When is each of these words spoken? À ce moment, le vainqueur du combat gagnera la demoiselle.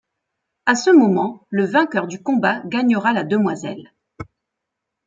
À 0.65 0.73
ce 0.73 0.89
moment, 0.89 1.45
le 1.51 1.63
vainqueur 1.63 2.07
du 2.07 2.23
combat 2.23 2.61
gagnera 2.65 3.13
la 3.13 3.23
demoiselle. 3.23 3.93